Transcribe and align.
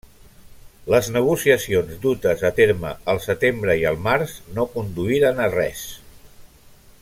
Les 0.93 1.09
negociacions 1.17 1.91
dutes 2.05 2.41
a 2.49 2.51
terme 2.61 2.95
al 3.13 3.21
setembre 3.27 3.77
i 3.83 3.87
al 3.91 4.01
març 4.09 4.35
no 4.57 4.67
conduïren 4.79 5.45
a 5.49 5.53
res. 5.59 5.89